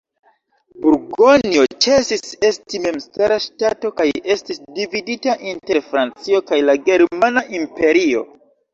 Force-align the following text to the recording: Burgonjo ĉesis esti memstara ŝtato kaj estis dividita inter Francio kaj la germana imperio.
Burgonjo 0.85 1.65
ĉesis 1.85 2.25
esti 2.49 2.81
memstara 2.87 3.39
ŝtato 3.45 3.93
kaj 4.01 4.09
estis 4.39 4.63
dividita 4.81 5.39
inter 5.55 5.85
Francio 5.93 6.45
kaj 6.53 6.63
la 6.69 6.81
germana 6.93 7.49
imperio. 7.65 8.31